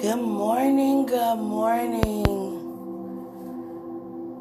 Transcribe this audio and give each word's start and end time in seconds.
Good 0.00 0.16
morning, 0.16 1.04
good 1.04 1.36
morning. 1.36 2.24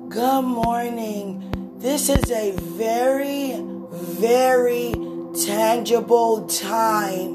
Good 0.07 0.41
morning. 0.43 1.75
This 1.79 2.07
is 2.07 2.31
a 2.31 2.51
very, 2.51 3.61
very 3.91 4.93
tangible 5.45 6.47
time 6.47 7.33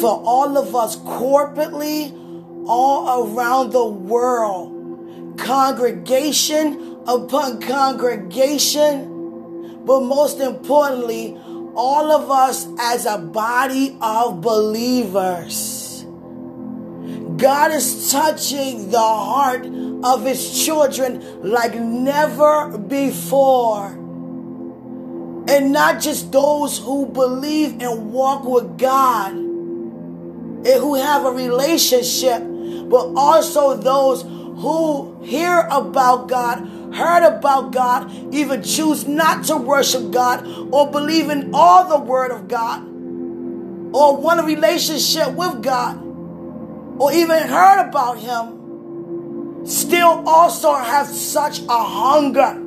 for 0.00 0.20
all 0.24 0.58
of 0.58 0.74
us 0.74 0.96
corporately, 0.96 2.12
all 2.66 3.22
around 3.22 3.70
the 3.70 3.86
world. 3.86 5.38
Congregation 5.38 6.96
upon 7.06 7.60
congregation, 7.60 9.06
but 9.84 10.00
most 10.00 10.40
importantly, 10.40 11.38
all 11.76 12.10
of 12.10 12.28
us 12.28 12.66
as 12.80 13.06
a 13.06 13.18
body 13.18 13.96
of 14.00 14.40
believers. 14.40 15.75
God 17.36 17.72
is 17.72 18.10
touching 18.10 18.90
the 18.90 18.98
heart 18.98 19.66
of 19.66 20.24
his 20.24 20.64
children 20.64 21.42
like 21.42 21.74
never 21.74 22.78
before. 22.78 23.88
And 25.48 25.72
not 25.72 26.00
just 26.00 26.32
those 26.32 26.78
who 26.78 27.06
believe 27.06 27.80
and 27.82 28.12
walk 28.12 28.44
with 28.44 28.78
God 28.78 29.32
and 29.32 30.66
who 30.66 30.94
have 30.94 31.24
a 31.24 31.30
relationship, 31.30 32.42
but 32.88 33.12
also 33.16 33.76
those 33.76 34.22
who 34.22 35.22
hear 35.22 35.68
about 35.70 36.28
God, 36.28 36.94
heard 36.94 37.22
about 37.24 37.72
God, 37.72 38.10
even 38.34 38.62
choose 38.62 39.06
not 39.06 39.44
to 39.44 39.56
worship 39.56 40.10
God 40.10 40.46
or 40.72 40.90
believe 40.90 41.28
in 41.28 41.54
all 41.54 41.86
the 41.86 41.98
word 41.98 42.30
of 42.30 42.48
God 42.48 42.82
or 42.82 44.16
want 44.16 44.40
a 44.40 44.42
relationship 44.42 45.32
with 45.34 45.62
God 45.62 46.05
or 46.98 47.12
even 47.12 47.48
heard 47.48 47.88
about 47.88 48.18
him 48.18 49.66
still 49.66 50.22
also 50.26 50.74
have 50.74 51.06
such 51.06 51.60
a 51.60 51.84
hunger. 51.84 52.62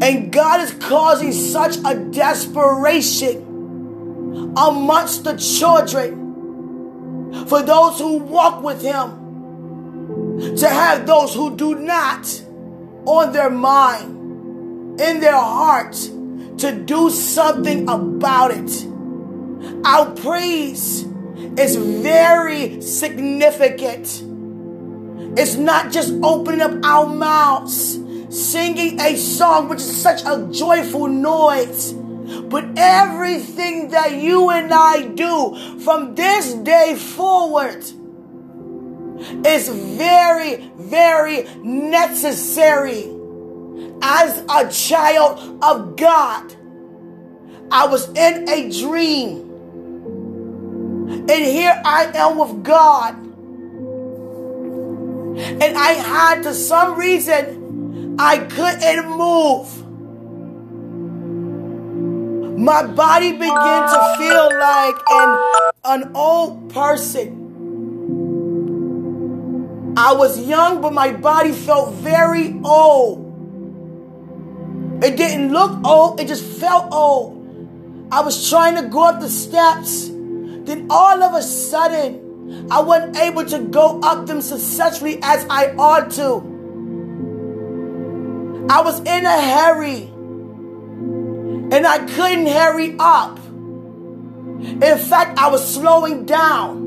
And 0.00 0.32
God 0.32 0.60
is 0.60 0.72
causing 0.72 1.32
such 1.32 1.76
a 1.84 1.94
desperation 1.94 3.44
amongst 4.56 5.24
the 5.24 5.36
children 5.36 6.28
for 7.46 7.62
those 7.62 7.98
who 7.98 8.18
walk 8.18 8.62
with 8.62 8.82
Him 8.82 10.56
to 10.56 10.68
have 10.68 11.06
those 11.06 11.34
who 11.34 11.56
do 11.56 11.74
not 11.74 12.44
on 13.04 13.32
their 13.32 13.50
mind, 13.50 15.00
in 15.00 15.20
their 15.20 15.32
heart, 15.32 15.94
to 16.58 16.72
do 16.84 17.10
something 17.10 17.88
about 17.88 18.50
it. 18.52 18.86
Our 19.84 20.10
praise 20.12 21.07
is 21.58 21.76
very 21.76 22.80
significant. 22.80 24.22
It's 25.36 25.56
not 25.56 25.92
just 25.92 26.14
opening 26.22 26.60
up 26.60 26.72
our 26.84 27.06
mouths, 27.06 27.98
singing 28.30 29.00
a 29.00 29.16
song, 29.16 29.68
which 29.68 29.80
is 29.80 30.02
such 30.02 30.22
a 30.24 30.48
joyful 30.52 31.08
noise. 31.08 31.92
But 31.92 32.64
everything 32.76 33.88
that 33.90 34.20
you 34.20 34.50
and 34.50 34.72
I 34.72 35.06
do 35.06 35.80
from 35.80 36.14
this 36.14 36.54
day 36.54 36.94
forward 36.94 37.84
is 39.46 39.68
very, 39.68 40.70
very 40.76 41.44
necessary. 41.62 43.14
As 44.00 44.44
a 44.48 44.70
child 44.70 45.62
of 45.62 45.96
God, 45.96 46.54
I 47.70 47.86
was 47.86 48.08
in 48.10 48.48
a 48.48 48.70
dream 48.70 49.47
and 51.30 51.44
here 51.44 51.80
I 51.84 52.04
am 52.14 52.38
with 52.38 52.64
God. 52.64 53.14
And 55.38 55.76
I 55.76 55.92
had, 55.92 56.42
to 56.44 56.54
some 56.54 56.98
reason, 56.98 58.16
I 58.18 58.38
couldn't 58.38 59.10
move. 59.10 59.84
My 62.58 62.86
body 62.86 63.32
began 63.32 63.88
to 63.88 64.14
feel 64.18 64.50
like 64.58 64.96
an, 65.10 65.38
an 65.84 66.10
old 66.14 66.72
person. 66.72 67.44
I 69.96 70.14
was 70.14 70.40
young, 70.40 70.80
but 70.80 70.92
my 70.92 71.12
body 71.12 71.52
felt 71.52 71.92
very 71.94 72.58
old. 72.64 73.26
It 75.04 75.16
didn't 75.16 75.52
look 75.52 75.84
old, 75.84 76.20
it 76.20 76.26
just 76.26 76.42
felt 76.42 76.92
old. 76.92 77.36
I 78.10 78.22
was 78.22 78.48
trying 78.48 78.76
to 78.76 78.88
go 78.88 79.04
up 79.04 79.20
the 79.20 79.28
steps 79.28 80.10
then 80.68 80.86
all 80.90 81.22
of 81.22 81.34
a 81.34 81.42
sudden, 81.42 82.68
I 82.70 82.80
wasn't 82.80 83.16
able 83.16 83.44
to 83.46 83.58
go 83.58 84.00
up 84.00 84.26
them 84.26 84.40
successfully 84.40 85.18
as 85.22 85.46
I 85.48 85.74
ought 85.76 86.10
to. 86.12 86.56
I 88.70 88.82
was 88.82 89.00
in 89.00 89.24
a 89.24 89.40
hurry 89.40 90.02
and 91.70 91.86
I 91.86 91.98
couldn't 92.06 92.46
hurry 92.46 92.96
up. 92.98 93.38
In 93.38 94.98
fact, 94.98 95.38
I 95.38 95.48
was 95.48 95.66
slowing 95.74 96.26
down. 96.26 96.86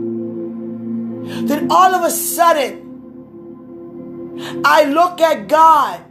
Then 1.47 1.71
all 1.71 1.95
of 1.95 2.03
a 2.03 2.11
sudden, 2.11 2.89
I 4.65 4.83
look 4.83 5.21
at 5.21 5.47
God 5.47 6.03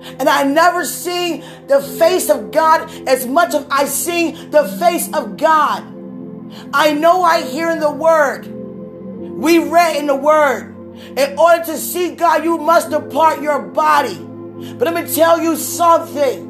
and 0.00 0.28
I 0.28 0.44
never 0.44 0.84
seen 0.84 1.44
the 1.68 1.80
face 1.80 2.28
of 2.30 2.50
God 2.50 2.90
as 3.08 3.26
much 3.26 3.54
as 3.54 3.66
I 3.70 3.84
seen 3.86 4.50
the 4.50 4.64
face 4.80 5.12
of 5.12 5.36
God. 5.36 5.95
I 6.72 6.94
know 6.94 7.22
I 7.22 7.42
hear 7.42 7.70
in 7.70 7.80
the 7.80 7.90
word. 7.90 8.46
We 8.46 9.58
read 9.58 9.96
in 9.96 10.06
the 10.06 10.16
word. 10.16 10.74
In 11.16 11.38
order 11.38 11.64
to 11.64 11.76
see 11.76 12.14
God, 12.14 12.44
you 12.44 12.58
must 12.58 12.90
depart 12.90 13.42
your 13.42 13.60
body. 13.60 14.16
But 14.16 14.92
let 14.92 14.94
me 14.94 15.12
tell 15.14 15.40
you 15.40 15.56
something. 15.56 16.45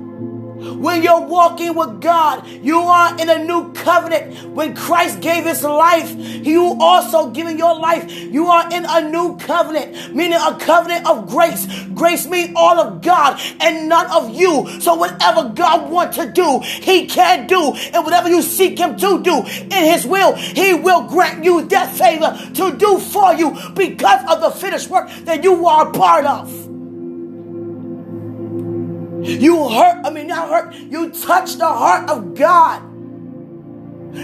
When 0.56 1.03
you're 1.03 1.27
walking 1.27 1.75
with 1.75 2.00
God, 2.00 2.47
you 2.47 2.78
are 2.78 3.19
in 3.21 3.28
a 3.28 3.44
new 3.44 3.72
covenant. 3.72 4.55
When 4.55 4.75
Christ 4.75 5.21
gave 5.21 5.44
his 5.44 5.62
life, 5.62 6.11
you 6.15 6.77
also 6.81 7.31
giving 7.31 7.59
your 7.59 7.78
life. 7.78 8.11
You 8.11 8.47
are 8.47 8.72
in 8.72 8.87
a 8.89 9.11
new 9.11 9.37
covenant, 9.37 10.15
meaning 10.15 10.39
a 10.41 10.56
covenant 10.59 11.06
of 11.06 11.28
grace. 11.28 11.67
Grace 11.94 12.27
means 12.27 12.53
all 12.56 12.81
of 12.81 13.03
God 13.03 13.41
and 13.61 13.89
none 13.89 14.11
of 14.11 14.34
you. 14.34 14.81
So 14.81 14.94
whatever 14.94 15.50
God 15.50 15.91
wants 15.91 16.17
to 16.17 16.33
do, 16.33 16.61
he 16.61 17.06
can 17.06 17.47
do. 17.47 17.75
And 17.93 18.05
whatever 18.05 18.28
you 18.28 18.41
seek 18.41 18.78
him 18.78 18.97
to 18.97 19.23
do 19.23 19.38
in 19.38 19.71
his 19.71 20.06
will, 20.06 20.34
he 20.34 20.73
will 20.75 21.03
grant 21.03 21.44
you 21.44 21.67
that 21.67 21.94
favor 21.94 22.37
to 22.55 22.77
do 22.77 22.99
for 22.99 23.34
you 23.34 23.56
because 23.75 24.25
of 24.31 24.41
the 24.41 24.50
finished 24.50 24.88
work 24.88 25.11
that 25.25 25.44
you 25.44 25.67
are 25.67 25.88
a 25.88 25.93
part 25.93 26.25
of. 26.25 26.66
You 29.26 29.69
hurt, 29.69 30.04
I 30.04 30.10
mean, 30.10 30.28
not 30.28 30.48
hurt, 30.48 30.75
you 30.75 31.10
touch 31.10 31.56
the 31.56 31.66
heart 31.66 32.09
of 32.09 32.34
God. 32.34 32.82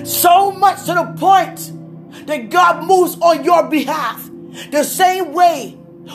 So 0.07 0.53
much 0.53 0.87
to 0.87 0.95
the 0.95 1.15
point 1.19 1.73
that 2.27 2.51
God 2.51 2.87
moves 2.87 3.17
on 3.21 3.45
your 3.45 3.69
behalf. 3.69 4.31
The 4.71 4.85
same 4.85 5.33
way 5.33 5.71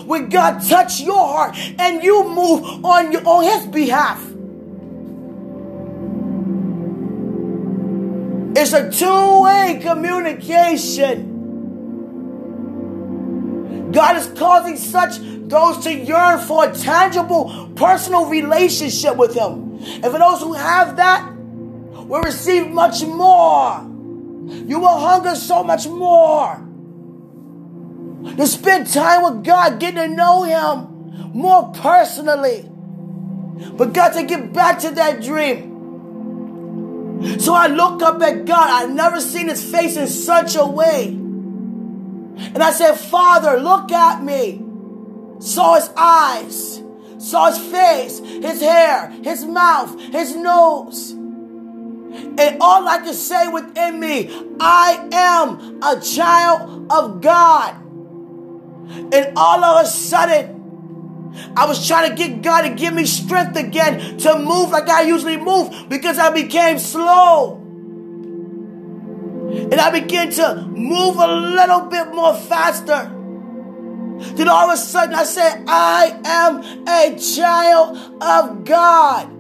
when 0.06 0.30
God 0.30 0.62
touch 0.68 1.02
your 1.02 1.18
heart 1.18 1.58
and 1.58 2.04
you 2.04 2.24
move 2.24 2.86
on 2.86 3.12
your, 3.12 3.28
on 3.28 3.44
his 3.44 3.66
behalf. 3.68 4.24
It's 8.60 8.74
a 8.74 8.90
two-way 8.92 9.80
communication. 9.82 11.37
God 13.98 14.16
is 14.16 14.28
causing 14.38 14.78
such 14.78 15.18
those 15.50 15.84
to 15.86 15.92
yearn 15.92 16.40
for 16.42 16.70
a 16.70 16.72
tangible 16.72 17.72
personal 17.76 18.28
relationship 18.28 19.18
with 19.18 19.34
Him. 19.34 19.80
And 19.82 20.04
for 20.04 20.20
those 20.20 20.40
who 20.40 20.54
have 20.54 20.98
that, 20.98 21.34
will 21.34 22.22
receive 22.22 22.68
much 22.68 23.02
more. 23.02 23.82
You 24.68 24.80
will 24.80 25.00
hunger 25.00 25.34
so 25.34 25.64
much 25.64 25.88
more. 25.88 26.64
To 28.38 28.46
spend 28.46 28.86
time 28.86 29.24
with 29.24 29.44
God, 29.44 29.80
getting 29.80 30.12
to 30.12 30.16
know 30.16 30.44
Him 30.44 31.34
more 31.34 31.72
personally. 31.74 32.70
But 33.78 33.94
got 33.94 34.14
to 34.14 34.22
get 34.22 34.54
back 34.54 34.78
to 34.82 34.92
that 34.92 35.24
dream. 35.24 35.74
So 37.40 37.56
I 37.56 37.66
look 37.66 38.04
up 38.04 38.22
at 38.22 38.46
God. 38.46 38.70
I've 38.70 38.92
never 38.92 39.20
seen 39.20 39.48
His 39.50 39.64
face 39.64 39.98
in 39.98 40.06
such 40.06 40.56
a 40.56 40.68
way. 40.68 41.18
And 42.38 42.64
I 42.64 42.72
said, 42.72 42.96
Father, 42.96 43.60
look 43.60 43.92
at 43.92 44.24
me 44.24 44.68
saw 45.40 45.76
his 45.76 45.90
eyes, 45.96 46.84
saw 47.18 47.52
his 47.52 47.60
face, 47.60 48.20
his 48.20 48.62
hair, 48.62 49.10
his 49.24 49.46
mouth, 49.46 50.00
his 50.12 50.36
nose. 50.36 51.12
And 51.12 52.58
all 52.62 52.88
I 52.88 53.00
could 53.04 53.16
say 53.16 53.48
within 53.48 54.00
me, 54.00 54.30
I 54.60 55.08
am 55.12 55.80
a 55.84 56.00
child 56.00 56.92
of 56.92 57.22
God. 57.22 57.76
And 59.14 59.34
all 59.36 59.64
of 59.64 59.86
a 59.86 59.88
sudden, 59.88 60.56
I 61.56 61.66
was 61.68 61.86
trying 61.86 62.10
to 62.10 62.16
get 62.16 62.42
God 62.42 62.62
to 62.62 62.70
give 62.74 62.94
me 62.94 63.06
strength 63.06 63.58
again 63.58 64.18
to 64.20 64.40
move 64.40 64.72
like 64.72 64.90
I 64.90 65.02
usually 65.02 65.38
move 65.38 65.90
because 65.90 66.18
I 66.18 66.32
became 66.32 66.80
slow. 66.80 67.57
And 69.70 69.76
I 69.76 69.92
began 69.92 70.32
to 70.32 70.66
move 70.68 71.18
a 71.18 71.28
little 71.28 71.82
bit 71.82 72.14
more 72.14 72.34
faster. 72.34 73.14
Then 74.36 74.48
all 74.48 74.70
of 74.70 74.74
a 74.74 74.78
sudden 74.78 75.14
I 75.14 75.24
said, 75.24 75.66
I 75.68 76.20
am 76.24 76.88
a 76.88 77.20
child 77.20 77.98
of 78.22 78.64
God. 78.64 79.34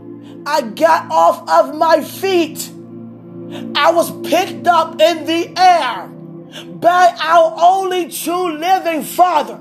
I 0.45 0.61
got 0.61 1.11
off 1.11 1.49
of 1.49 1.75
my 1.75 2.01
feet. 2.01 2.69
I 3.75 3.91
was 3.91 4.11
picked 4.27 4.67
up 4.67 4.99
in 5.01 5.25
the 5.25 5.53
air 5.57 6.07
by 6.65 7.15
our 7.19 7.55
only 7.57 8.09
true 8.09 8.57
living 8.57 9.03
Father. 9.03 9.59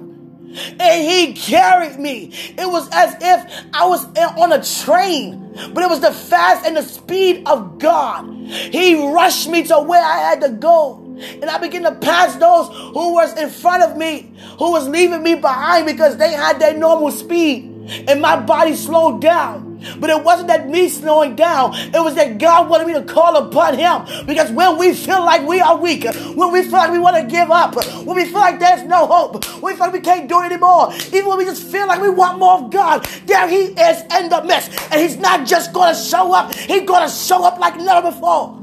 And 0.79 1.11
he 1.11 1.33
carried 1.35 1.99
me. 1.99 2.31
It 2.33 2.69
was 2.69 2.89
as 2.93 3.17
if 3.21 3.65
I 3.73 3.87
was 3.87 4.05
on 4.39 4.53
a 4.53 4.63
train, 4.63 5.53
but 5.75 5.83
it 5.85 5.91
was 5.91 6.01
the 6.01 6.13
fast 6.13 6.67
and 6.67 6.77
the 6.77 6.83
speed 6.83 7.43
of 7.47 7.79
God. 7.79 8.27
He 8.47 8.95
rushed 9.13 9.49
me 9.49 9.65
to 9.65 9.81
where 9.81 10.03
I 10.03 10.19
had 10.19 10.41
to 10.43 10.51
go. 10.51 11.03
And 11.19 11.45
I 11.47 11.59
began 11.59 11.83
to 11.83 11.95
pass 11.95 12.37
those 12.37 12.69
who 12.69 13.15
was 13.15 13.37
in 13.39 13.49
front 13.51 13.83
of 13.83 13.97
me, 13.97 14.33
who 14.59 14.73
was 14.73 14.89
leaving 14.89 15.23
me 15.23 15.35
behind 15.35 15.87
because 15.87 16.17
they 16.17 16.33
had 16.33 16.59
their 16.59 16.77
normal 16.77 17.11
speed. 17.11 18.05
And 18.09 18.21
my 18.21 18.39
body 18.39 18.75
slowed 18.75 19.21
down. 19.23 19.66
But 19.99 20.11
it 20.11 20.23
wasn't 20.23 20.49
that 20.49 20.69
me 20.69 20.89
slowing 20.89 21.37
down. 21.37 21.75
It 21.75 22.03
was 22.03 22.15
that 22.15 22.39
God 22.39 22.69
wanted 22.69 22.87
me 22.87 22.95
to 22.95 23.03
call 23.03 23.37
upon 23.37 23.79
Him. 23.79 24.27
Because 24.27 24.51
when 24.51 24.79
we 24.79 24.95
feel 24.95 25.25
like 25.25 25.47
we 25.47 25.61
are 25.61 25.77
weak, 25.77 26.05
when 26.05 26.53
we 26.53 26.63
feel 26.63 26.73
like 26.73 26.91
we 26.91 26.99
want 26.99 27.17
to 27.17 27.25
give 27.25 27.51
up, 27.51 27.77
when 27.77 28.17
we 28.17 28.25
feel 28.25 28.41
like 28.41 28.59
there's 28.59 28.83
no 28.85 29.07
hope, 29.07 29.45
when 29.61 29.73
we 29.73 29.77
feel 29.77 29.87
like 29.87 29.93
we 29.93 30.01
can't 30.01 30.29
do 30.29 30.41
it 30.43 30.47
anymore, 30.47 30.93
even 31.09 31.27
when 31.27 31.39
we 31.39 31.45
just 31.45 31.63
feel 31.63 31.87
like 31.87 32.01
we 32.01 32.11
want 32.11 32.39
more 32.39 32.65
of 32.65 32.71
God, 32.71 33.05
there 33.27 33.49
He 33.49 33.67
is 33.67 34.03
in 34.19 34.29
the 34.29 34.43
midst. 34.45 34.71
And 34.91 35.01
He's 35.01 35.17
not 35.17 35.47
just 35.47 35.73
going 35.73 35.95
to 35.95 36.01
show 36.01 36.33
up, 36.33 36.55
He's 36.55 36.83
going 36.83 37.09
to 37.09 37.15
show 37.15 37.45
up 37.45 37.59
like 37.59 37.77
never 37.77 38.11
before. 38.11 38.59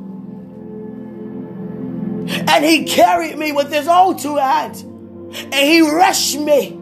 And 2.26 2.66
He 2.66 2.86
carried 2.86 3.38
me 3.38 3.52
with 3.52 3.72
His 3.72 3.88
own 3.88 4.18
two 4.18 4.38
hands. 4.38 4.82
And 4.82 5.54
He 5.54 5.82
rushed 5.82 6.38
me. 6.40 6.80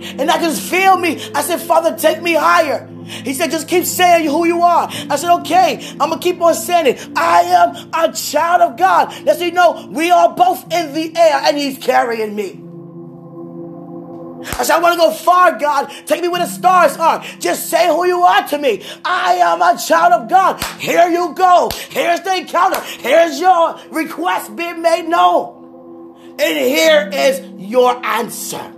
And 0.00 0.30
I 0.30 0.38
just 0.38 0.60
feel 0.60 0.96
me. 0.96 1.22
I 1.34 1.42
said, 1.42 1.60
Father, 1.60 1.96
take 1.96 2.22
me 2.22 2.34
higher. 2.34 2.88
He 3.06 3.34
said, 3.34 3.50
just 3.50 3.68
keep 3.68 3.84
saying 3.84 4.28
who 4.28 4.46
you 4.46 4.62
are. 4.62 4.88
I 4.90 5.16
said, 5.16 5.34
okay, 5.40 5.86
I'm 6.00 6.10
going 6.10 6.18
to 6.18 6.18
keep 6.18 6.40
on 6.40 6.54
saying 6.54 6.86
it. 6.86 7.08
I 7.16 7.42
am 7.42 7.90
a 7.92 8.12
child 8.12 8.62
of 8.62 8.76
God. 8.76 9.14
Let's 9.24 9.38
see, 9.38 9.50
no, 9.50 9.88
we 9.90 10.10
are 10.10 10.34
both 10.34 10.72
in 10.72 10.92
the 10.92 11.16
air 11.16 11.40
and 11.44 11.56
he's 11.56 11.78
carrying 11.78 12.34
me. 12.34 12.62
I 14.58 14.62
said, 14.62 14.76
I 14.76 14.80
want 14.80 14.94
to 14.94 14.98
go 14.98 15.12
far, 15.12 15.58
God. 15.58 15.90
Take 16.06 16.22
me 16.22 16.28
where 16.28 16.40
the 16.40 16.50
stars 16.50 16.96
are. 16.96 17.22
Just 17.40 17.68
say 17.68 17.88
who 17.88 18.06
you 18.06 18.22
are 18.22 18.46
to 18.48 18.58
me. 18.58 18.84
I 19.04 19.34
am 19.34 19.62
a 19.62 19.78
child 19.78 20.12
of 20.12 20.28
God. 20.28 20.62
Here 20.78 21.08
you 21.08 21.34
go. 21.34 21.70
Here's 21.88 22.20
the 22.20 22.36
encounter. 22.36 22.80
Here's 22.80 23.40
your 23.40 23.80
request 23.90 24.54
being 24.54 24.82
made 24.82 25.08
known. 25.08 26.36
And 26.38 26.58
here 26.58 27.10
is 27.12 27.40
your 27.58 28.04
answer 28.04 28.75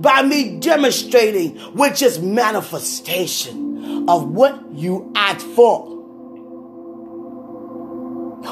by 0.00 0.22
me 0.22 0.58
demonstrating, 0.58 1.58
which 1.74 2.02
is 2.02 2.18
manifestation 2.20 4.08
of 4.08 4.28
what 4.28 4.72
you 4.72 5.12
ask 5.14 5.44
for. 5.46 5.96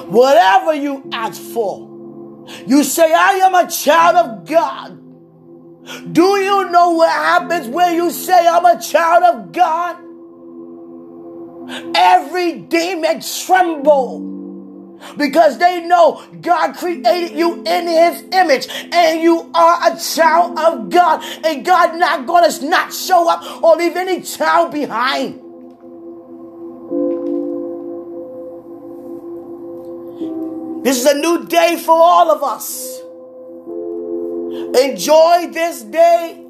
Whatever 0.09 0.75
you 0.75 1.09
ask 1.13 1.41
for, 1.41 2.45
you 2.67 2.85
say, 2.85 3.13
I 3.13 3.35
am 3.35 3.55
a 3.55 3.71
child 3.71 4.17
of 4.17 4.49
God. 4.49 5.03
Do 6.13 6.37
you 6.39 6.71
know 6.71 6.91
what 6.91 7.11
happens 7.11 7.69
when 7.69 7.95
you 7.95 8.11
say, 8.11 8.47
I'm 8.47 8.65
a 8.65 8.81
child 8.81 9.23
of 9.23 9.53
God? 9.53 9.97
Every 11.97 12.61
demon 12.61 13.21
tremble 13.21 14.36
because 15.17 15.59
they 15.59 15.87
know 15.87 16.23
God 16.41 16.77
created 16.77 17.37
you 17.37 17.63
in 17.65 17.87
his 17.89 18.25
image 18.33 18.69
and 18.93 19.21
you 19.21 19.51
are 19.55 19.93
a 19.93 19.99
child 19.99 20.59
of 20.59 20.91
God 20.91 21.23
and 21.45 21.65
God 21.65 21.99
not 21.99 22.27
going 22.27 22.51
to 22.51 22.69
not 22.69 22.93
show 22.93 23.29
up 23.29 23.63
or 23.63 23.77
leave 23.77 23.97
any 23.97 24.23
child 24.23 24.73
behind. 24.73 25.43
This 30.85 30.99
is 30.99 31.07
a 31.07 31.19
new 31.19 31.47
day 31.47 31.77
for 31.85 31.97
all 31.97 32.31
of 32.31 32.45
us. 32.45 33.01
Enjoy 34.81 35.49
this 35.53 35.83
day 35.83 36.46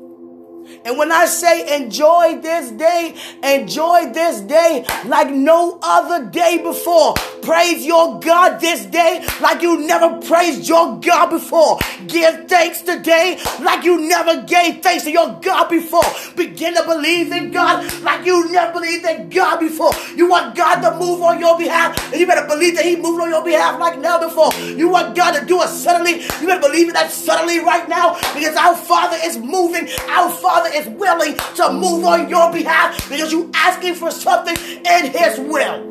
and 0.84 0.98
when 0.98 1.12
I 1.12 1.26
say 1.26 1.76
enjoy 1.76 2.40
this 2.40 2.70
day, 2.70 3.14
enjoy 3.42 4.12
this 4.12 4.40
day 4.40 4.84
like 5.04 5.30
no 5.30 5.78
other 5.82 6.30
day 6.30 6.58
before. 6.62 7.14
Praise 7.42 7.84
your 7.86 8.18
God 8.20 8.60
this 8.60 8.86
day 8.86 9.24
like 9.40 9.62
you 9.62 9.86
never 9.86 10.20
praised 10.26 10.68
your 10.68 10.98
God 11.00 11.30
before. 11.30 11.78
Give 12.06 12.48
thanks 12.48 12.82
today 12.82 13.38
like 13.60 13.84
you 13.84 14.08
never 14.08 14.42
gave 14.42 14.82
thanks 14.82 15.04
to 15.04 15.10
your 15.10 15.38
God 15.40 15.68
before. 15.68 16.02
Begin 16.36 16.74
to 16.74 16.82
believe 16.84 17.32
in 17.32 17.50
God 17.50 18.02
like 18.02 18.26
you 18.26 18.50
never 18.50 18.72
believed 18.72 19.04
in 19.04 19.28
God 19.28 19.60
before. 19.60 19.92
You 20.16 20.28
want 20.28 20.56
God 20.56 20.80
to 20.80 20.98
move 20.98 21.22
on 21.22 21.38
your 21.38 21.58
behalf, 21.58 22.12
and 22.12 22.20
you 22.20 22.26
better 22.26 22.46
believe 22.46 22.74
that 22.76 22.84
He 22.84 22.96
moved 22.96 23.20
on 23.20 23.30
your 23.30 23.44
behalf 23.44 23.78
like 23.78 23.98
never 23.98 24.26
before. 24.28 24.52
You 24.54 24.88
want 24.88 25.16
God 25.16 25.38
to 25.38 25.46
do 25.46 25.62
it 25.62 25.68
suddenly, 25.68 26.22
you 26.40 26.46
better 26.46 26.60
believe 26.60 26.92
that 26.92 27.10
suddenly 27.10 27.60
right 27.60 27.88
now 27.88 28.14
because 28.34 28.56
our 28.56 28.76
Father 28.76 29.18
is 29.22 29.38
moving. 29.38 29.88
Our 30.08 30.30
Father 30.30 30.55
is 30.64 30.88
willing 30.88 31.36
to 31.56 31.72
move 31.72 32.04
on 32.04 32.28
your 32.28 32.52
behalf 32.52 33.08
because 33.08 33.32
you're 33.32 33.50
asking 33.54 33.94
for 33.94 34.10
something 34.10 34.56
in 34.56 35.10
His 35.12 35.38
will. 35.38 35.90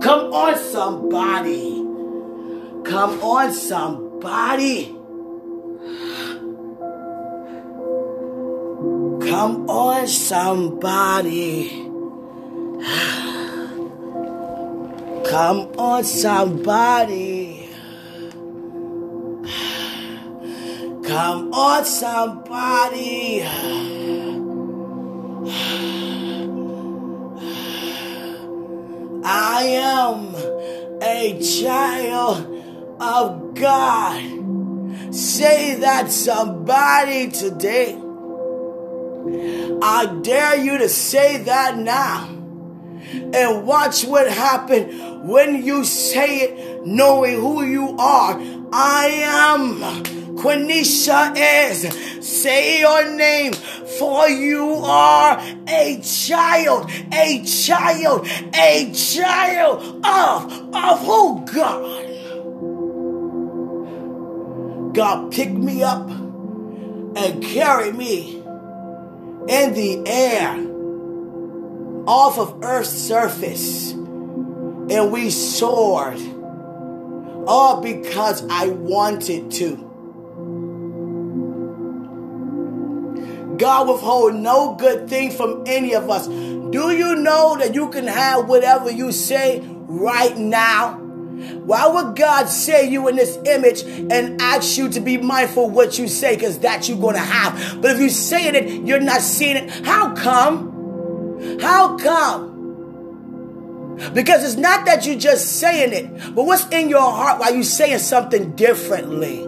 Come 0.00 0.32
on, 0.32 0.58
somebody. 0.58 1.82
Come 2.84 3.20
on, 3.20 3.52
somebody. 3.52 4.86
Come 9.28 9.68
on, 9.68 10.06
somebody. 10.06 11.68
Come 15.28 15.58
on, 15.76 16.04
somebody. 16.04 17.45
Come 21.16 21.54
on, 21.54 21.82
somebody. 21.86 23.42
I 29.24 29.62
am 29.62 30.34
a 31.02 31.40
child 31.40 33.00
of 33.00 33.54
God. 33.54 35.14
Say 35.14 35.76
that 35.76 36.10
somebody 36.10 37.30
today. 37.30 37.98
I 39.80 40.18
dare 40.20 40.56
you 40.58 40.76
to 40.76 40.88
say 40.90 41.38
that 41.44 41.78
now. 41.78 42.28
And 43.32 43.66
watch 43.66 44.04
what 44.04 44.30
happens 44.30 44.92
when 45.26 45.64
you 45.64 45.82
say 45.84 46.40
it 46.40 46.86
knowing 46.86 47.40
who 47.40 47.64
you 47.64 47.96
are. 47.98 48.38
I 48.70 49.06
am 49.24 50.15
Quenisha 50.36 51.34
is. 51.36 52.26
Say 52.26 52.80
your 52.80 53.10
name, 53.16 53.52
for 53.52 54.28
you 54.28 54.74
are 54.84 55.38
a 55.68 56.00
child, 56.02 56.90
a 57.12 57.42
child, 57.44 58.26
a 58.54 58.92
child 58.92 60.04
of, 60.04 60.74
of 60.74 61.00
who? 61.00 61.44
God. 61.52 62.06
God 64.94 65.32
picked 65.32 65.52
me 65.52 65.82
up 65.82 66.08
and 66.08 67.42
carried 67.42 67.94
me 67.94 68.36
in 68.36 69.74
the 69.74 70.02
air 70.06 70.56
off 72.06 72.38
of 72.38 72.62
Earth's 72.62 72.90
surface. 72.90 73.92
And 73.92 75.10
we 75.12 75.30
soared 75.30 76.20
all 77.46 77.80
because 77.82 78.46
I 78.48 78.68
wanted 78.68 79.50
to. 79.52 79.85
God 83.58 83.88
withhold 83.88 84.34
no 84.34 84.74
good 84.74 85.08
thing 85.08 85.30
from 85.30 85.64
any 85.66 85.94
of 85.94 86.10
us. 86.10 86.26
Do 86.26 86.90
you 86.90 87.16
know 87.16 87.56
that 87.58 87.74
you 87.74 87.88
can 87.90 88.06
have 88.06 88.48
whatever 88.48 88.90
you 88.90 89.12
say 89.12 89.62
right 89.64 90.36
now? 90.36 90.94
Why 90.96 91.86
would 91.86 92.16
God 92.16 92.48
say 92.48 92.88
you 92.88 93.08
in 93.08 93.16
this 93.16 93.38
image 93.44 93.82
and 93.82 94.40
ask 94.40 94.78
you 94.78 94.88
to 94.90 95.00
be 95.00 95.18
mindful 95.18 95.68
what 95.68 95.98
you 95.98 96.08
say? 96.08 96.34
Because 96.34 96.60
that 96.60 96.88
you're 96.88 96.98
going 96.98 97.14
to 97.14 97.20
have. 97.20 97.82
But 97.82 97.92
if 97.92 98.00
you 98.00 98.08
say 98.08 98.48
it, 98.48 98.86
you're 98.86 99.00
not 99.00 99.20
seeing 99.20 99.56
it. 99.56 99.70
How 99.84 100.14
come? 100.14 101.58
How 101.60 101.98
come? 101.98 102.56
Because 104.14 104.44
it's 104.44 104.56
not 104.56 104.86
that 104.86 105.06
you're 105.06 105.18
just 105.18 105.58
saying 105.58 105.92
it, 105.92 106.34
but 106.34 106.44
what's 106.44 106.66
in 106.68 106.88
your 106.88 107.00
heart 107.00 107.40
while 107.40 107.54
you're 107.54 107.62
saying 107.64 107.98
something 107.98 108.54
differently? 108.54 109.45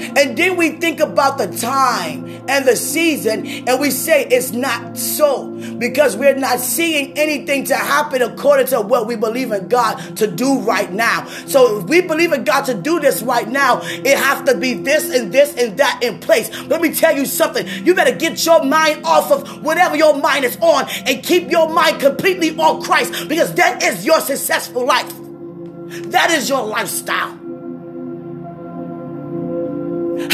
And 0.00 0.36
then 0.36 0.56
we 0.56 0.70
think 0.70 1.00
about 1.00 1.38
the 1.38 1.46
time 1.46 2.26
and 2.48 2.66
the 2.66 2.76
season 2.76 3.46
and 3.46 3.80
we 3.80 3.90
say 3.90 4.26
it's 4.26 4.52
not 4.52 4.96
so 4.96 5.48
because 5.78 6.16
we're 6.16 6.36
not 6.36 6.60
seeing 6.60 7.16
anything 7.16 7.64
to 7.64 7.76
happen 7.76 8.22
according 8.22 8.66
to 8.68 8.80
what 8.80 9.06
we 9.06 9.16
believe 9.16 9.52
in 9.52 9.68
God 9.68 10.16
to 10.16 10.26
do 10.26 10.60
right 10.60 10.92
now. 10.92 11.26
So 11.46 11.80
if 11.80 11.84
we 11.84 12.00
believe 12.00 12.32
in 12.32 12.44
God 12.44 12.62
to 12.62 12.74
do 12.74 13.00
this 13.00 13.22
right 13.22 13.48
now, 13.48 13.80
it 13.82 14.16
has 14.18 14.48
to 14.48 14.56
be 14.56 14.74
this 14.74 15.10
and 15.10 15.32
this 15.32 15.54
and 15.56 15.78
that 15.78 16.00
in 16.02 16.18
place. 16.20 16.50
Let 16.62 16.80
me 16.80 16.94
tell 16.94 17.16
you 17.16 17.26
something. 17.26 17.66
You 17.84 17.94
better 17.94 18.14
get 18.14 18.44
your 18.44 18.64
mind 18.64 19.04
off 19.04 19.30
of 19.30 19.64
whatever 19.64 19.96
your 19.96 20.16
mind 20.18 20.44
is 20.44 20.56
on 20.60 20.86
and 21.06 21.22
keep 21.22 21.50
your 21.50 21.68
mind 21.68 22.00
completely 22.00 22.56
on 22.56 22.82
Christ 22.82 23.28
because 23.28 23.54
that 23.54 23.82
is 23.82 24.04
your 24.04 24.20
successful 24.20 24.84
life. 24.84 25.12
That 26.10 26.30
is 26.30 26.48
your 26.48 26.64
lifestyle. 26.64 27.39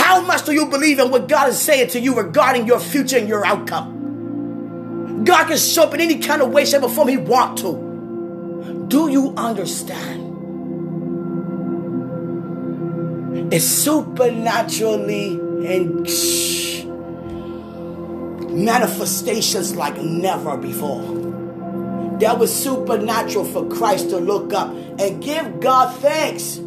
How 0.07 0.21
much 0.21 0.45
do 0.45 0.53
you 0.53 0.67
believe 0.67 1.01
in 1.01 1.11
what 1.11 1.27
God 1.27 1.49
is 1.49 1.59
saying 1.59 1.89
to 1.89 1.99
you 1.99 2.15
regarding 2.15 2.69
your 2.69 2.79
future 2.79 3.19
and 3.19 3.29
your 3.29 3.45
outcome? 3.45 5.25
God 5.25 5.49
can 5.49 5.59
show 5.59 5.83
up 5.83 5.95
in 5.95 6.01
any 6.01 6.21
kind 6.21 6.43
of 6.43 6.53
way, 6.53 6.65
shape, 6.65 6.85
or 6.85 6.89
form 6.89 7.09
He 7.09 7.17
want 7.17 7.59
to. 7.59 8.85
Do 8.87 9.11
you 9.11 9.35
understand? 9.37 10.23
It's 13.53 13.65
supernaturally 13.65 15.31
and 15.75 16.07
manifestations 18.65 19.75
like 19.75 20.01
never 20.01 20.57
before. 20.57 21.03
That 22.21 22.39
was 22.39 22.55
supernatural 22.55 23.45
for 23.45 23.69
Christ 23.69 24.11
to 24.11 24.19
look 24.19 24.53
up 24.53 24.73
and 25.01 25.21
give 25.21 25.59
God 25.59 25.97
thanks 25.97 26.61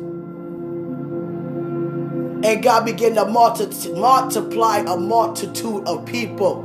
and 2.41 2.63
God 2.63 2.85
began 2.85 3.15
to 3.15 3.25
multi- 3.25 3.91
multiply 3.93 4.77
a 4.79 4.95
multitude 4.95 5.85
of 5.85 6.05
people. 6.05 6.63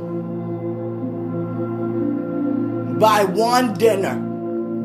By 2.99 3.25
one 3.25 3.73
dinner 3.73 4.17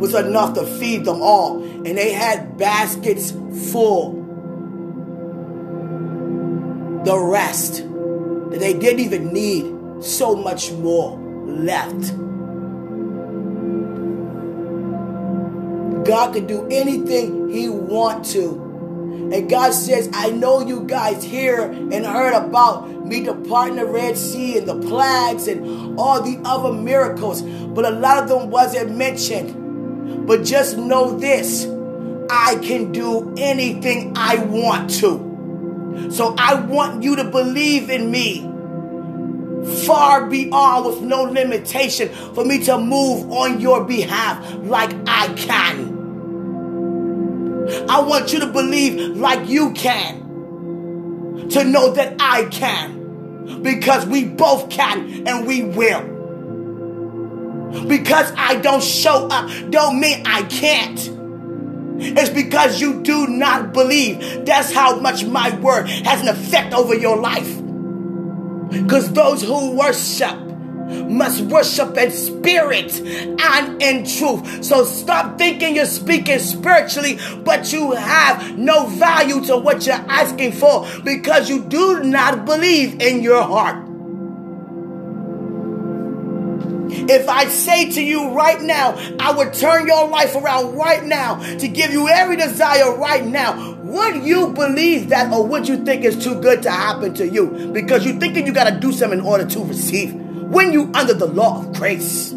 was 0.00 0.14
enough 0.14 0.54
to 0.54 0.66
feed 0.66 1.04
them 1.04 1.22
all. 1.22 1.62
And 1.62 1.96
they 1.96 2.12
had 2.12 2.58
baskets 2.58 3.30
full. 3.70 4.14
The 7.04 7.18
rest 7.18 7.84
that 8.50 8.58
they 8.58 8.74
didn't 8.74 9.00
even 9.00 9.32
need, 9.32 10.04
so 10.04 10.34
much 10.34 10.72
more 10.72 11.18
left. 11.46 12.16
God 16.04 16.32
could 16.32 16.46
do 16.46 16.66
anything 16.70 17.48
He 17.50 17.68
want 17.68 18.24
to 18.26 18.69
and 19.32 19.48
God 19.48 19.72
says, 19.72 20.08
I 20.12 20.30
know 20.30 20.66
you 20.66 20.84
guys 20.84 21.22
hear 21.22 21.62
and 21.62 22.04
heard 22.04 22.34
about 22.34 22.88
me 23.06 23.22
departing 23.22 23.76
the 23.76 23.86
Red 23.86 24.16
Sea 24.16 24.58
and 24.58 24.66
the 24.66 24.80
plagues 24.80 25.46
and 25.46 25.98
all 25.98 26.22
the 26.22 26.40
other 26.44 26.72
miracles, 26.72 27.42
but 27.42 27.84
a 27.84 27.90
lot 27.90 28.22
of 28.22 28.28
them 28.28 28.50
wasn't 28.50 28.96
mentioned. 28.96 30.26
But 30.26 30.44
just 30.44 30.76
know 30.76 31.18
this 31.18 31.66
I 32.30 32.60
can 32.62 32.92
do 32.92 33.34
anything 33.36 34.12
I 34.16 34.36
want 34.36 34.90
to. 35.00 36.08
So 36.10 36.34
I 36.38 36.54
want 36.54 37.02
you 37.02 37.16
to 37.16 37.24
believe 37.24 37.90
in 37.90 38.10
me 38.10 38.46
far 39.84 40.26
beyond 40.26 40.86
with 40.86 41.00
no 41.02 41.24
limitation 41.24 42.08
for 42.34 42.44
me 42.44 42.64
to 42.64 42.78
move 42.78 43.30
on 43.30 43.60
your 43.60 43.84
behalf 43.84 44.54
like 44.62 44.94
I 45.06 45.32
can. 45.34 45.99
I 47.88 48.00
want 48.00 48.32
you 48.32 48.40
to 48.40 48.46
believe 48.46 49.16
like 49.16 49.48
you 49.48 49.72
can. 49.72 51.48
To 51.50 51.64
know 51.64 51.92
that 51.94 52.16
I 52.20 52.44
can. 52.44 53.62
Because 53.62 54.06
we 54.06 54.24
both 54.24 54.70
can 54.70 55.26
and 55.26 55.46
we 55.46 55.62
will. 55.62 56.18
Because 57.86 58.32
I 58.36 58.56
don't 58.56 58.82
show 58.82 59.28
up 59.28 59.50
don't 59.70 60.00
mean 60.00 60.22
I 60.26 60.42
can't. 60.42 61.20
It's 62.02 62.30
because 62.30 62.80
you 62.80 63.02
do 63.02 63.26
not 63.26 63.72
believe. 63.72 64.46
That's 64.46 64.72
how 64.72 64.98
much 65.00 65.24
my 65.24 65.54
word 65.58 65.88
has 65.88 66.22
an 66.22 66.28
effect 66.28 66.72
over 66.72 66.94
your 66.94 67.18
life. 67.18 67.60
Because 68.70 69.12
those 69.12 69.42
who 69.42 69.76
worship 69.76 70.49
must 71.08 71.42
worship 71.42 71.96
in 71.96 72.10
spirit 72.10 73.00
and 73.00 73.82
in 73.82 74.04
truth. 74.06 74.64
So 74.64 74.84
stop 74.84 75.38
thinking 75.38 75.76
you're 75.76 75.86
speaking 75.86 76.38
spiritually, 76.38 77.18
but 77.44 77.72
you 77.72 77.92
have 77.92 78.58
no 78.58 78.86
value 78.86 79.44
to 79.46 79.56
what 79.56 79.86
you're 79.86 79.94
asking 79.94 80.52
for 80.52 80.86
because 81.04 81.48
you 81.48 81.62
do 81.64 82.02
not 82.02 82.44
believe 82.44 83.00
in 83.00 83.22
your 83.22 83.42
heart. 83.42 83.90
If 86.92 87.28
I 87.28 87.46
say 87.46 87.90
to 87.90 88.02
you 88.02 88.30
right 88.30 88.60
now, 88.60 88.96
I 89.18 89.32
would 89.32 89.54
turn 89.54 89.86
your 89.86 90.08
life 90.08 90.34
around 90.34 90.76
right 90.76 91.04
now 91.04 91.36
to 91.36 91.68
give 91.68 91.92
you 91.92 92.08
every 92.08 92.36
desire 92.36 92.96
right 92.96 93.24
now, 93.24 93.74
would 93.82 94.24
you 94.24 94.52
believe 94.52 95.08
that 95.08 95.32
or 95.32 95.46
would 95.46 95.68
you 95.68 95.84
think 95.84 96.04
it's 96.04 96.22
too 96.22 96.40
good 96.40 96.62
to 96.62 96.70
happen 96.70 97.14
to 97.14 97.28
you 97.28 97.70
because 97.72 98.04
you're 98.04 98.18
thinking 98.18 98.46
you 98.46 98.52
got 98.52 98.72
to 98.72 98.78
do 98.78 98.92
something 98.92 99.18
in 99.18 99.24
order 99.24 99.44
to 99.44 99.64
receive? 99.64 100.29
When 100.50 100.72
you 100.72 100.90
under 100.94 101.14
the 101.14 101.26
law 101.26 101.60
of 101.60 101.72
grace. 101.74 102.32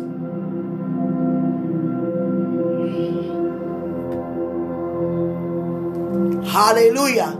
Hallelujah. 6.54 7.40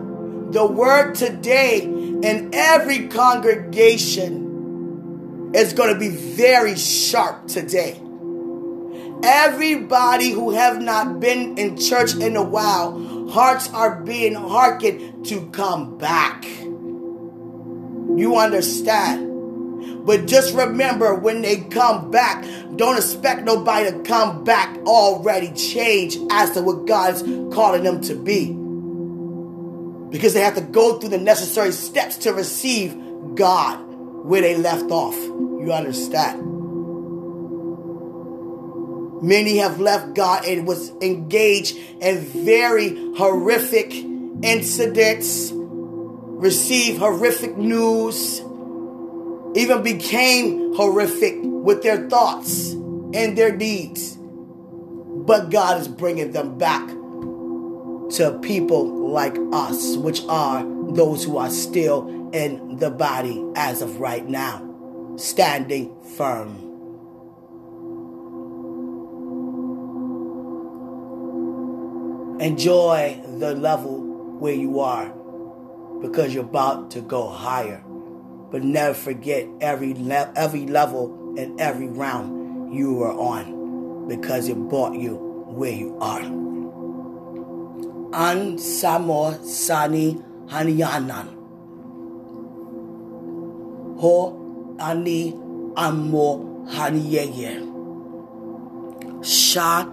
The 0.50 0.66
word 0.66 1.14
today 1.14 1.84
in 1.84 2.50
every 2.54 3.08
congregation 3.08 4.42
is 5.54 5.74
going 5.74 5.94
to 5.94 6.00
be 6.00 6.10
very 6.10 6.76
sharp 6.76 7.48
today. 7.48 8.02
Everybody 9.24 10.32
who 10.32 10.52
have 10.52 10.82
not 10.82 11.20
been 11.20 11.60
in 11.60 11.78
church 11.78 12.16
in 12.16 12.36
a 12.36 12.44
while, 12.44 13.30
hearts 13.30 13.70
are 13.72 14.02
being 14.02 14.34
hearkened 14.34 15.28
to 15.28 15.48
come 15.52 16.00
back. 16.00 16.44
You 18.16 18.38
understand? 18.38 19.33
But 20.06 20.28
just 20.28 20.54
remember 20.54 21.16
when 21.16 21.42
they 21.42 21.62
come 21.62 22.12
back, 22.12 22.44
don't 22.76 22.98
expect 22.98 23.44
nobody 23.44 23.92
to 23.92 24.00
come 24.04 24.44
back 24.44 24.78
already 24.86 25.52
changed 25.54 26.20
as 26.32 26.52
to 26.52 26.62
what 26.62 26.86
God 26.86 27.16
is 27.16 27.22
calling 27.54 27.84
them 27.84 28.02
to 28.02 28.16
be. 28.16 28.52
Because 30.12 30.34
they 30.34 30.42
have 30.42 30.56
to 30.56 30.62
go 30.62 31.00
through 31.00 31.10
the 31.10 31.18
necessary 31.18 31.72
steps 31.72 32.18
to 32.18 32.34
receive 32.34 32.96
God 33.36 33.78
where 34.26 34.42
they 34.42 34.58
left 34.58 34.92
off. 34.92 35.16
You 35.16 35.72
understand? 35.72 36.52
Many 39.24 39.58
have 39.58 39.80
left 39.80 40.16
God 40.16 40.44
and 40.46 40.68
was 40.68 40.90
engaged 41.02 41.78
in 42.02 42.20
very 42.20 43.14
horrific 43.16 43.94
incidents, 43.94 45.52
received 45.54 47.00
horrific 47.00 47.56
news, 47.56 48.43
even 49.56 49.84
became 49.84 50.74
horrific 50.76 51.36
with 51.44 51.84
their 51.84 52.10
thoughts 52.10 52.72
and 52.72 53.38
their 53.38 53.56
deeds. 53.56 54.18
But 54.18 55.52
God 55.52 55.80
is 55.80 55.88
bringing 55.88 56.32
them 56.32 56.58
back 56.58 56.88
to 58.18 58.40
people 58.42 59.10
like 59.10 59.38
us, 59.52 59.96
which 59.98 60.24
are 60.28 60.64
those 60.94 61.24
who 61.24 61.38
are 61.38 61.50
still 61.50 62.30
in 62.34 62.78
the 62.78 62.90
body 62.90 63.44
as 63.56 63.82
of 63.82 64.00
right 64.00 64.28
now, 64.28 65.16
standing 65.18 65.96
firm. 66.18 66.72
Enjoy 72.40 73.22
the 73.40 73.56
level 73.56 74.02
where 74.40 74.54
you 74.54 74.80
are 74.80 75.14
because 76.02 76.34
you're 76.34 76.44
about 76.44 76.92
to 76.92 77.02
go 77.02 77.30
higher. 77.30 77.84
But 78.54 78.62
never 78.64 78.94
forget 78.94 79.48
every 79.62 79.96
le- 79.96 80.32
every 80.36 80.68
level 80.68 81.34
and 81.40 81.60
every 81.60 81.88
round 81.88 82.72
you 82.72 82.94
were 82.94 83.12
on 83.12 84.08
because 84.08 84.48
it 84.48 84.56
brought 84.70 84.94
you 84.94 85.16
where 85.58 85.72
you 85.72 85.98
are. 86.00 86.22
An 88.14 88.58
Samo 88.58 89.44
Sani 89.44 90.22
Haniyanan. 90.46 91.34
Ho 94.00 94.78
Ani 94.80 95.34
Amo 95.76 96.68
Haniyeye. 96.70 97.58
Sha 99.26 99.88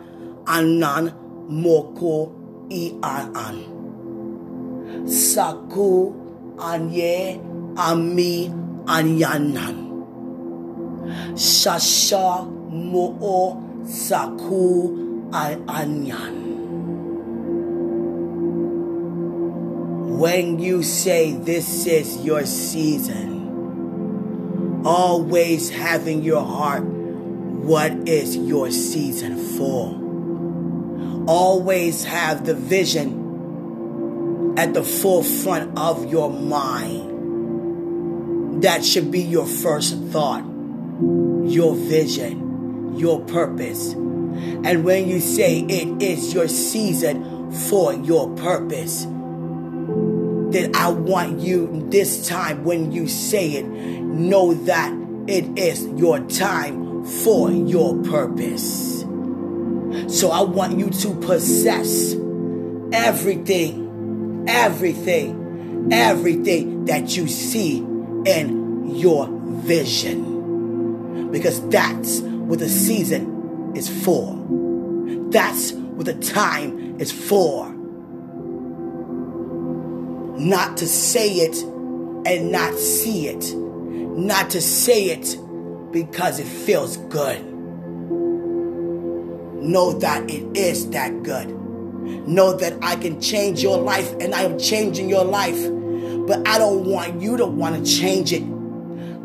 Anan 0.47 1.15
Moko 1.49 2.31
I 2.71 3.23
An. 3.49 5.09
Saku 5.09 6.13
Anye 6.59 7.50
ami 7.77 8.49
anyanan. 8.87 9.77
Shasha 11.35 12.47
mo'o 12.71 13.59
saku 13.87 15.29
anyan. 15.33 16.41
when 20.21 20.59
you 20.59 20.83
say 20.83 21.33
this 21.33 21.87
is 21.87 22.23
your 22.23 22.45
season, 22.45 24.83
always 24.85 25.71
having 25.71 26.23
your 26.23 26.45
heart 26.45 26.83
what 26.85 27.91
is 28.07 28.37
your 28.37 28.71
season 28.71 29.39
for. 29.57 29.97
Always 31.27 32.05
have 32.05 32.45
the 32.45 32.53
vision 32.55 34.59
at 34.59 34.75
the 34.75 34.85
forefront 34.85 35.79
of 35.79 36.13
your 36.13 36.31
mind. 36.31 37.00
That 38.61 38.85
should 38.85 39.11
be 39.11 39.23
your 39.23 39.47
first 39.47 39.97
thought, 40.09 40.45
your 41.45 41.75
vision, 41.75 42.99
your 42.99 43.21
purpose. 43.25 43.93
And 43.93 44.85
when 44.85 45.09
you 45.09 45.21
say 45.21 45.61
it 45.61 46.03
is 46.03 46.35
your 46.35 46.47
season 46.47 47.53
for 47.53 47.95
your 47.95 48.29
purpose, 48.37 49.05
then 49.05 50.75
I 50.75 50.91
want 50.91 51.41
you 51.41 51.87
this 51.91 52.29
time 52.29 52.65
when 52.65 52.93
you 52.93 53.09
say 53.09 53.53
it, 53.53 53.67
know 53.67 54.53
that 54.53 54.93
it 55.27 55.59
is 55.59 55.87
your 55.97 56.21
time 56.21 57.05
for 57.05 57.51
your 57.51 58.03
purpose. 58.03 59.01
So 60.09 60.31
I 60.31 60.43
want 60.43 60.79
you 60.79 60.91
to 60.91 61.15
possess 61.21 62.15
everything, 62.93 64.45
everything, 64.49 65.89
everything 65.93 66.85
that 66.85 67.17
you 67.17 67.27
see 67.27 67.87
in 68.27 68.95
your 68.95 69.29
vision. 69.63 71.31
Because 71.31 71.67
that's 71.69 72.21
what 72.21 72.59
the 72.59 72.69
season 72.69 73.73
is 73.77 73.89
for. 74.05 74.37
That's 75.31 75.73
what 75.73 76.07
the 76.07 76.15
time 76.15 77.01
is 77.01 77.13
for 77.13 77.71
not 80.41 80.79
to 80.79 80.87
say 80.89 81.29
it 81.35 81.63
and 82.27 82.51
not 82.51 82.75
see 82.75 83.29
it, 83.29 83.55
not 83.55 84.51
to 84.51 84.61
say 84.61 85.11
it 85.11 85.37
because 85.93 86.39
it 86.41 86.47
feels 86.47 86.97
good. 86.97 87.45
Know 89.63 89.93
that 89.99 90.29
it 90.31 90.57
is 90.57 90.89
that 90.91 91.23
good. 91.23 91.51
Know 92.27 92.57
that 92.57 92.79
I 92.83 92.97
can 92.97 93.21
change 93.21 93.63
your 93.63 93.77
life 93.77 94.11
and 94.15 94.35
I 94.35 94.43
am 94.43 94.59
changing 94.59 95.11
your 95.11 95.25
life. 95.25 95.63
But 96.31 96.47
I 96.47 96.59
don't 96.59 96.85
want 96.85 97.21
you 97.21 97.37
to 97.39 97.45
want 97.45 97.85
to 97.85 97.93
change 97.93 98.33
it. 98.33 98.45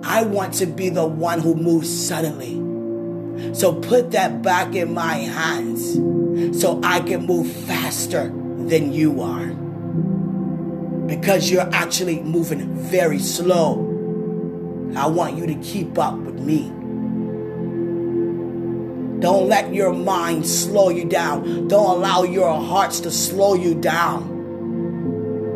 I 0.02 0.24
want 0.24 0.56
to 0.56 0.66
be 0.66 0.90
the 0.90 1.06
one 1.06 1.40
who 1.40 1.54
moves 1.54 1.88
suddenly. 1.88 2.56
So 3.54 3.74
put 3.74 4.10
that 4.14 4.42
back 4.42 4.74
in 4.74 4.92
my 4.92 5.14
hands 5.14 5.94
so 6.60 6.82
I 6.84 7.02
can 7.02 7.28
move 7.28 7.48
faster 7.48 8.30
than 8.30 8.92
you 8.92 9.22
are 9.22 9.50
because 11.06 11.52
you're 11.52 11.70
actually 11.72 12.24
moving 12.24 12.76
very 12.76 13.20
slow. 13.20 13.82
I 14.96 15.06
want 15.06 15.38
you 15.38 15.46
to 15.46 15.56
keep 15.62 16.00
up 16.00 16.18
with 16.18 16.40
me. 16.40 16.70
Don't 19.22 19.48
let 19.48 19.72
your 19.76 19.94
mind 19.94 20.48
slow 20.48 20.90
you 20.90 21.06
down. 21.06 21.68
Don't 21.68 21.98
allow 21.98 22.24
your 22.24 22.60
hearts 22.60 23.00
to 23.02 23.12
slow 23.12 23.54
you 23.54 23.76
down. 23.76 24.35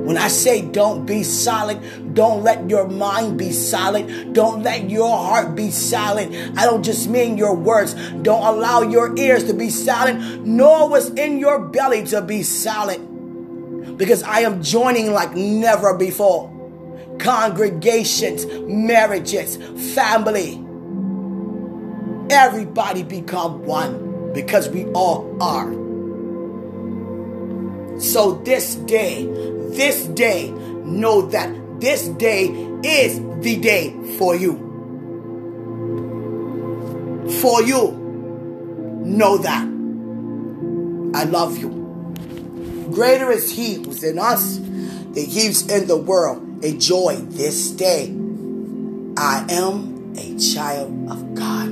When 0.10 0.18
I 0.18 0.28
say 0.28 0.64
don't 0.64 1.06
be 1.06 1.22
silent, 1.22 2.16
don't 2.16 2.42
let 2.44 2.68
your 2.68 2.88
mind 2.88 3.38
be 3.38 3.52
silent. 3.52 4.34
Don't 4.34 4.64
let 4.64 4.90
your 4.90 5.16
heart 5.16 5.54
be 5.56 5.70
silent. 5.70 6.58
I 6.58 6.66
don't 6.66 6.82
just 6.82 7.08
mean 7.08 7.38
your 7.38 7.56
words. 7.56 7.94
Don't 8.24 8.42
allow 8.42 8.82
your 8.82 9.16
ears 9.20 9.44
to 9.44 9.54
be 9.54 9.70
silent, 9.70 10.48
nor 10.48 10.90
what's 10.90 11.10
in 11.10 11.38
your 11.38 11.60
belly 11.60 12.06
to 12.06 12.24
be 12.24 12.42
silent 12.42 13.98
because 14.00 14.24
I 14.24 14.40
am 14.40 14.64
joining 14.64 15.14
like 15.14 15.36
never 15.36 15.96
before. 15.96 16.50
Congregations, 17.20 18.48
marriages, 18.68 19.58
family. 19.94 20.56
Everybody 22.32 23.04
become 23.04 23.64
one 23.64 24.34
because 24.34 24.70
we 24.70 24.86
all 24.86 25.38
are. 25.40 25.89
So 28.00 28.42
this 28.46 28.76
day, 28.76 29.26
this 29.72 30.08
day, 30.08 30.52
know 30.52 31.22
that 31.30 31.80
this 31.80 32.08
day 32.08 32.48
is 32.84 33.20
the 33.42 33.58
day 33.58 33.94
for 34.18 34.36
you. 34.36 34.68
For 37.42 37.62
you. 37.62 37.92
Know 39.06 39.38
that. 39.38 39.64
I 41.14 41.24
love 41.26 41.58
you. 41.58 41.70
Greater 42.92 43.32
is 43.32 43.52
He 43.52 43.76
who's 43.76 44.04
in 44.04 44.18
us 44.18 44.58
than 44.58 45.16
He's 45.16 45.68
in 45.68 45.88
the 45.88 45.98
world. 45.98 46.64
Enjoy 46.64 47.16
this 47.16 47.72
day. 47.72 48.08
I 49.18 49.46
am 49.50 50.14
a 50.18 50.38
child 50.40 51.10
of 51.10 51.36
God. 51.36 51.69